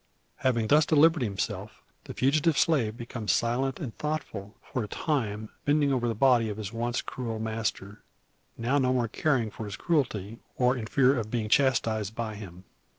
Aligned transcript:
Having 0.37 0.69
thus 0.69 0.87
delivered 0.87 1.21
himself, 1.21 1.83
the 2.05 2.15
fugitive 2.15 2.57
slave 2.57 2.97
becomes 2.97 3.31
silent 3.31 3.79
and 3.79 3.95
thoughtful, 3.99 4.55
for 4.63 4.83
a 4.83 4.87
time, 4.87 5.49
bending 5.63 5.93
over 5.93 6.07
the 6.07 6.15
body 6.15 6.49
of 6.49 6.57
his 6.57 6.73
once 6.73 7.03
cruel 7.03 7.37
master, 7.37 8.01
now 8.57 8.79
no 8.79 8.91
more 8.93 9.07
caring 9.07 9.51
for 9.51 9.65
his 9.65 9.77
cruelty, 9.77 10.39
or 10.55 10.75
in 10.75 10.87
fear 10.87 11.15
of 11.19 11.29
being 11.29 11.49
chastised 11.49 12.15
by 12.15 12.33
him. 12.33 12.63